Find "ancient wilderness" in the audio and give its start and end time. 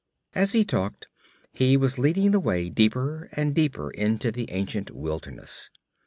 4.49-5.69